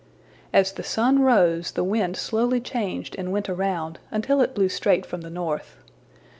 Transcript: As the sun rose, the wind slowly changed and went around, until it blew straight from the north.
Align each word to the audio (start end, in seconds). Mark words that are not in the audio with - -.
As 0.51 0.71
the 0.71 0.81
sun 0.81 1.21
rose, 1.21 1.73
the 1.73 1.83
wind 1.83 2.17
slowly 2.17 2.59
changed 2.59 3.15
and 3.19 3.31
went 3.31 3.47
around, 3.47 3.99
until 4.09 4.41
it 4.41 4.55
blew 4.55 4.67
straight 4.67 5.05
from 5.05 5.21
the 5.21 5.29
north. 5.29 5.77